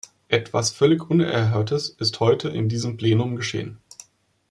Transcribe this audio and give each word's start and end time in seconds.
Etwas 0.29 0.71
völlig 0.71 1.11
Unerhörtes 1.11 1.87
ist 1.91 2.19
heute 2.21 2.49
in 2.49 2.67
diesem 2.69 2.97
Plenum 2.97 3.35
geschehen. 3.35 3.77